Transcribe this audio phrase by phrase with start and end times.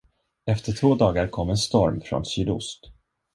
[0.45, 2.91] Efter två dagar kom en storm från sydost.